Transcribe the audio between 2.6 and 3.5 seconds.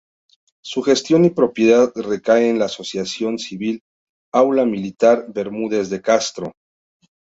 asociación